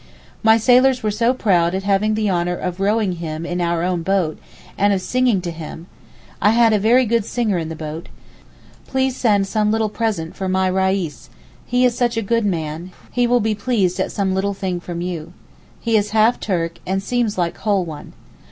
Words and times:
My 0.41 0.57
sailors 0.57 1.03
were 1.03 1.11
so 1.11 1.31
proud 1.31 1.75
at 1.75 1.83
having 1.83 2.15
the 2.15 2.27
honour 2.27 2.55
of 2.55 2.79
rowing 2.79 3.17
him 3.17 3.45
in 3.45 3.61
our 3.61 3.83
own 3.83 4.01
boat, 4.01 4.39
and 4.75 4.93
of 4.93 4.99
singing 5.01 5.41
to 5.41 5.51
him. 5.51 5.85
I 6.41 6.49
had 6.49 6.73
a 6.73 6.79
very 6.79 7.05
good 7.05 7.23
singer 7.23 7.59
in 7.59 7.69
the 7.69 7.75
boat. 7.75 8.09
Please 8.87 9.15
send 9.15 9.45
some 9.45 9.69
little 9.69 9.89
present 9.89 10.35
for 10.35 10.49
my 10.49 10.65
Reis: 10.69 11.29
he 11.67 11.85
is 11.85 11.95
such 11.95 12.17
a 12.17 12.23
good 12.23 12.47
man; 12.47 12.89
he 13.11 13.27
will 13.27 13.41
be 13.41 13.53
pleased 13.53 13.99
at 13.99 14.11
some 14.11 14.33
little 14.33 14.55
thing 14.55 14.79
from 14.79 15.01
you. 15.01 15.33
He 15.79 15.95
is 15.95 16.09
half 16.17 16.39
Turk, 16.39 16.79
and 16.83 17.03
seems 17.03 17.37
like 17.37 17.57
whole 17.59 17.85
one. 17.85 18.13